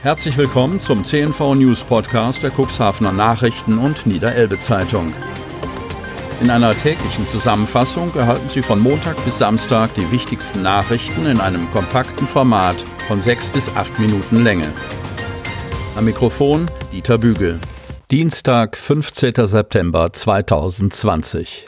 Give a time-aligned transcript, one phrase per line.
[0.00, 5.12] Herzlich willkommen zum CNV News Podcast der Cuxhavener Nachrichten und Niederelbe Zeitung.
[6.40, 11.68] In einer täglichen Zusammenfassung erhalten Sie von Montag bis Samstag die wichtigsten Nachrichten in einem
[11.72, 12.76] kompakten Format
[13.08, 14.72] von sechs bis acht Minuten Länge.
[15.96, 17.58] Am Mikrofon Dieter Bügel.
[18.12, 19.34] Dienstag, 15.
[19.48, 21.66] September 2020.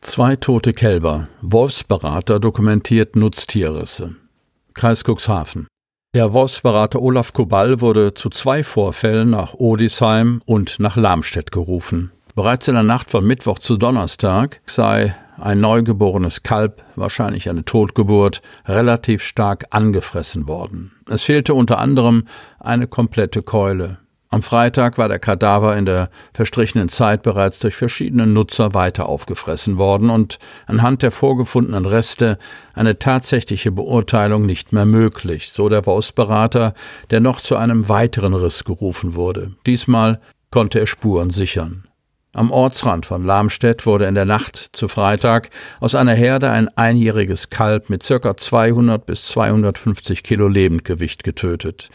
[0.00, 1.28] Zwei tote Kälber.
[1.42, 4.16] Wolfsberater dokumentiert Nutztierrisse.
[4.76, 5.68] Kreis Cuxhaven.
[6.14, 12.12] Der Wolfsberater Olaf Kubal wurde zu zwei Vorfällen nach Odisheim und nach Lamstedt gerufen.
[12.34, 18.42] Bereits in der Nacht von Mittwoch zu Donnerstag sei ein neugeborenes Kalb, wahrscheinlich eine Totgeburt,
[18.66, 20.92] relativ stark angefressen worden.
[21.08, 22.24] Es fehlte unter anderem
[22.60, 23.98] eine komplette Keule.
[24.28, 29.78] Am Freitag war der Kadaver in der verstrichenen Zeit bereits durch verschiedene Nutzer weiter aufgefressen
[29.78, 32.38] worden und anhand der vorgefundenen Reste
[32.74, 36.74] eine tatsächliche Beurteilung nicht mehr möglich, so der Wolfsberater,
[37.10, 39.52] der noch zu einem weiteren Riss gerufen wurde.
[39.64, 40.20] Diesmal
[40.50, 41.86] konnte er Spuren sichern.
[42.32, 45.48] Am Ortsrand von Lamstedt wurde in der Nacht zu Freitag
[45.80, 51.88] aus einer Herde ein einjähriges Kalb mit circa 200 bis 250 Kilo Lebendgewicht getötet.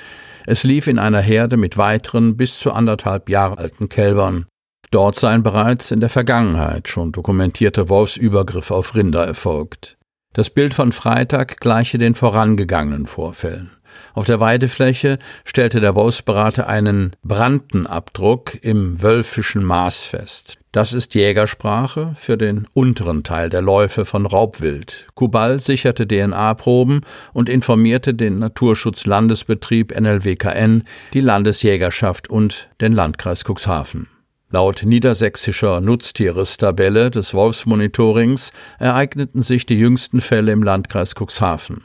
[0.46, 4.46] Es lief in einer Herde mit weiteren bis zu anderthalb Jahre alten Kälbern.
[4.92, 9.98] Dort seien bereits in der Vergangenheit schon dokumentierte Wolfsübergriffe auf Rinder erfolgt.
[10.34, 13.72] Das Bild von Freitag gleiche den vorangegangenen Vorfällen.
[14.14, 20.58] Auf der Weidefläche stellte der Wolfsberater einen Brandenabdruck im wölfischen Maß fest.
[20.72, 25.08] Das ist Jägersprache für den unteren Teil der Läufe von Raubwild.
[25.16, 27.02] Kubal sicherte DNA-Proben
[27.34, 34.08] und informierte den Naturschutzlandesbetrieb NLWKN, die Landesjägerschaft und den Landkreis Cuxhaven.
[34.50, 41.84] Laut niedersächsischer Nutztierestabelle des Wolfsmonitorings ereigneten sich die jüngsten Fälle im Landkreis Cuxhaven.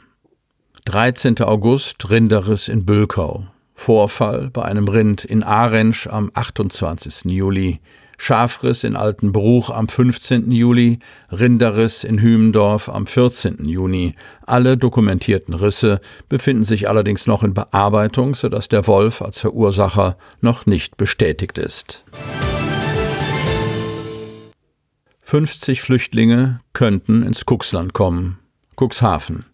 [0.87, 1.41] 13.
[1.41, 3.45] August Rinderriss in Bülkau.
[3.73, 7.25] Vorfall bei einem Rind in Arensch am 28.
[7.25, 7.81] Juli.
[8.17, 10.49] Schafriss in Altenbruch am 15.
[10.49, 13.65] Juli, Rinderriss in Hümendorf am 14.
[13.65, 14.15] Juni.
[14.45, 20.67] Alle dokumentierten Risse befinden sich allerdings noch in Bearbeitung, sodass der Wolf als Verursacher noch
[20.67, 22.05] nicht bestätigt ist.
[25.23, 28.39] 50 Flüchtlinge könnten ins Cuxland kommen.
[28.77, 29.46] Cuxhaven.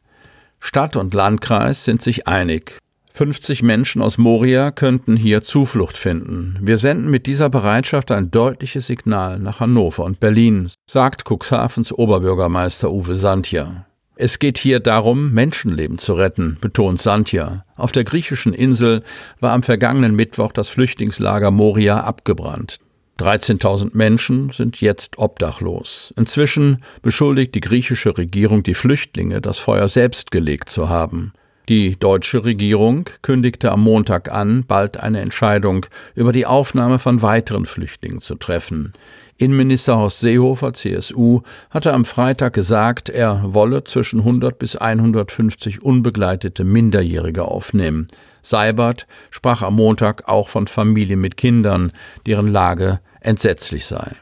[0.65, 2.79] Stadt und Landkreis sind sich einig.
[3.11, 6.57] 50 Menschen aus Moria könnten hier Zuflucht finden.
[6.61, 12.89] Wir senden mit dieser Bereitschaft ein deutliches Signal nach Hannover und Berlin, sagt Cuxhavens Oberbürgermeister
[12.89, 13.87] Uwe Santja.
[14.15, 17.65] Es geht hier darum, Menschenleben zu retten, betont Santja.
[17.75, 19.03] Auf der griechischen Insel
[19.41, 22.79] war am vergangenen Mittwoch das Flüchtlingslager Moria abgebrannt.
[23.23, 26.13] 13.000 Menschen sind jetzt obdachlos.
[26.17, 31.31] Inzwischen beschuldigt die griechische Regierung die Flüchtlinge, das Feuer selbst gelegt zu haben.
[31.69, 35.85] Die deutsche Regierung kündigte am Montag an, bald eine Entscheidung
[36.15, 38.91] über die Aufnahme von weiteren Flüchtlingen zu treffen.
[39.37, 46.65] Innenminister Horst Seehofer, CSU, hatte am Freitag gesagt, er wolle zwischen 100 bis 150 unbegleitete
[46.65, 48.09] Minderjährige aufnehmen.
[48.41, 51.93] Seibert sprach am Montag auch von Familien mit Kindern,
[52.25, 54.15] deren Lage entsetzlich sei.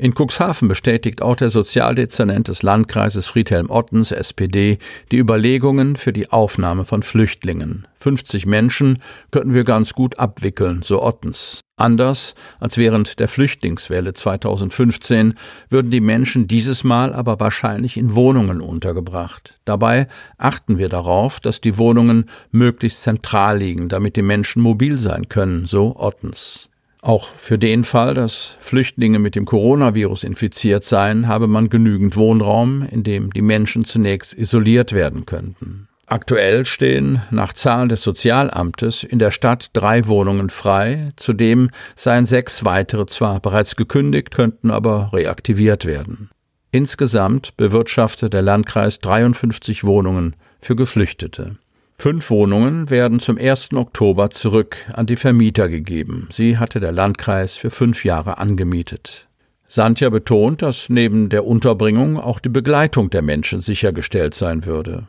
[0.00, 4.78] In Cuxhaven bestätigt auch der Sozialdezernent des Landkreises Friedhelm Ottens, SPD,
[5.10, 7.88] die Überlegungen für die Aufnahme von Flüchtlingen.
[7.98, 9.00] 50 Menschen
[9.32, 11.62] könnten wir ganz gut abwickeln, so Ottens.
[11.76, 15.34] Anders als während der Flüchtlingswelle 2015
[15.68, 19.58] würden die Menschen dieses Mal aber wahrscheinlich in Wohnungen untergebracht.
[19.64, 20.06] Dabei
[20.36, 25.66] achten wir darauf, dass die Wohnungen möglichst zentral liegen, damit die Menschen mobil sein können,
[25.66, 26.67] so Ottens.
[27.00, 32.86] Auch für den Fall, dass Flüchtlinge mit dem Coronavirus infiziert seien, habe man genügend Wohnraum,
[32.90, 35.88] in dem die Menschen zunächst isoliert werden könnten.
[36.06, 42.64] Aktuell stehen nach Zahlen des Sozialamtes in der Stadt drei Wohnungen frei, zudem seien sechs
[42.64, 46.30] weitere zwar bereits gekündigt, könnten aber reaktiviert werden.
[46.72, 51.56] Insgesamt bewirtschaftet der Landkreis 53 Wohnungen für Geflüchtete.
[52.00, 53.72] Fünf Wohnungen werden zum 1.
[53.74, 56.28] Oktober zurück an die Vermieter gegeben.
[56.30, 59.26] Sie hatte der Landkreis für fünf Jahre angemietet.
[59.66, 65.08] Santja betont, dass neben der Unterbringung auch die Begleitung der Menschen sichergestellt sein würde.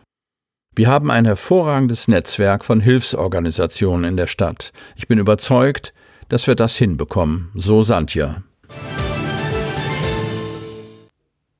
[0.75, 4.71] Wir haben ein hervorragendes Netzwerk von Hilfsorganisationen in der Stadt.
[4.95, 5.93] Ich bin überzeugt,
[6.27, 8.41] dass wir das hinbekommen, so Santja.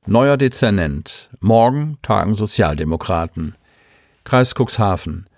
[0.07, 1.29] Neuer Dezernent.
[1.39, 3.53] Morgen tagen Sozialdemokraten.
[4.29, 5.28] Kreis Cuxhaven.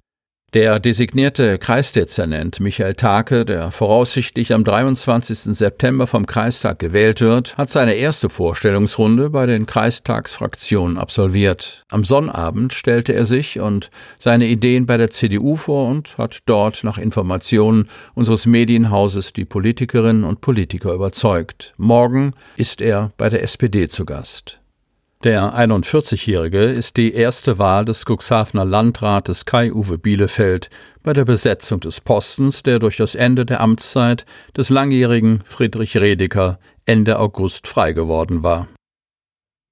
[0.54, 5.56] Der designierte Kreisdezernent Michael Take, der voraussichtlich am 23.
[5.56, 11.86] September vom Kreistag gewählt wird, hat seine erste Vorstellungsrunde bei den Kreistagsfraktionen absolviert.
[11.88, 16.84] Am Sonnabend stellte er sich und seine Ideen bei der CDU vor und hat dort
[16.84, 21.74] nach Informationen unseres Medienhauses die Politikerinnen und Politiker überzeugt.
[21.78, 24.61] Morgen ist er bei der SPD zu Gast.
[25.24, 30.72] Der 41-Jährige ist die erste Wahl des Cuxhavener Landrates Kai-Uwe Bielefeld
[31.04, 34.26] bei der Besetzung des Postens, der durch das Ende der Amtszeit
[34.58, 36.58] des langjährigen Friedrich Redeker
[36.88, 38.68] Ende August frei geworden war.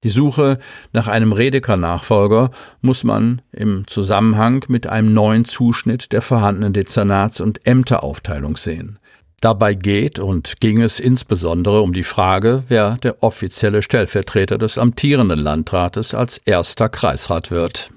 [0.04, 0.60] Die Suche
[0.92, 2.50] nach einem Redeker-Nachfolger
[2.80, 8.99] muss man im Zusammenhang mit einem neuen Zuschnitt der vorhandenen Dezernats- und Ämteraufteilung sehen.
[9.40, 15.38] Dabei geht und ging es insbesondere um die Frage, wer der offizielle Stellvertreter des amtierenden
[15.38, 17.90] Landrates als erster Kreisrat wird.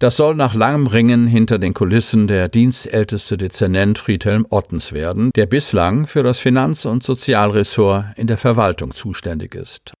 [0.00, 5.46] Das soll nach langem Ringen hinter den Kulissen der dienstälteste Dezernent Friedhelm Ottens werden, der
[5.46, 9.92] bislang für das Finanz- und Sozialressort in der Verwaltung zuständig ist.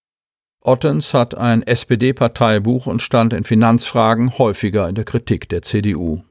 [0.62, 6.22] Ottens hat ein SPD-Parteibuch und stand in Finanzfragen häufiger in der Kritik der CDU.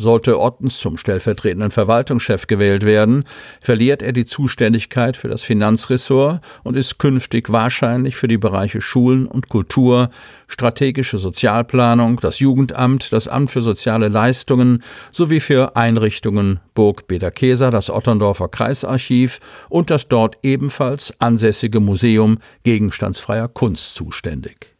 [0.00, 3.24] Sollte Ottens zum stellvertretenden Verwaltungschef gewählt werden,
[3.60, 9.26] verliert er die Zuständigkeit für das Finanzressort und ist künftig wahrscheinlich für die Bereiche Schulen
[9.26, 10.10] und Kultur,
[10.46, 17.90] strategische Sozialplanung, das Jugendamt, das Amt für soziale Leistungen sowie für Einrichtungen Burg Bederkeser, das
[17.90, 24.77] Otterndorfer Kreisarchiv und das dort ebenfalls ansässige Museum gegenstandsfreier Kunst zuständig.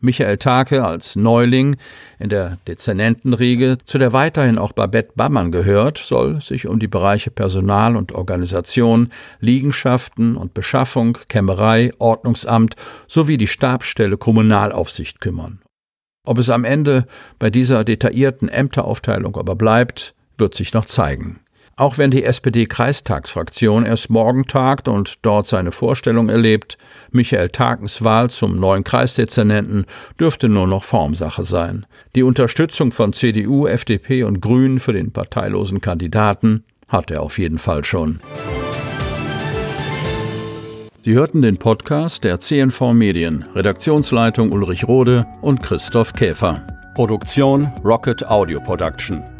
[0.00, 1.76] Michael Take als Neuling
[2.18, 7.30] in der Dezernentenriege, zu der weiterhin auch Babette Bammann gehört, soll sich um die Bereiche
[7.30, 9.10] Personal und Organisation,
[9.40, 12.76] Liegenschaften und Beschaffung, Kämmerei, Ordnungsamt
[13.08, 15.60] sowie die Stabsstelle Kommunalaufsicht kümmern.
[16.26, 17.06] Ob es am Ende
[17.38, 21.40] bei dieser detaillierten Ämteraufteilung aber bleibt, wird sich noch zeigen.
[21.78, 26.78] Auch wenn die SPD-Kreistagsfraktion erst morgen tagt und dort seine Vorstellung erlebt,
[27.10, 29.84] Michael Takens Wahl zum neuen Kreisdezernenten
[30.18, 31.84] dürfte nur noch Formsache sein.
[32.14, 37.58] Die Unterstützung von CDU, FDP und Grünen für den parteilosen Kandidaten hat er auf jeden
[37.58, 38.20] Fall schon.
[41.02, 46.66] Sie hörten den Podcast der CNV Medien, Redaktionsleitung Ulrich Rode und Christoph Käfer.
[46.94, 49.35] Produktion Rocket Audio Production.